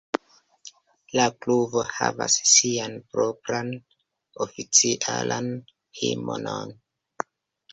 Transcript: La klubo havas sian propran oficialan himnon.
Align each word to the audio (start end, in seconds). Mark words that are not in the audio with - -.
La 1.17 1.25
klubo 1.45 1.83
havas 1.97 2.37
sian 2.53 2.95
propran 3.11 3.69
oficialan 4.47 5.53
himnon. 6.01 6.75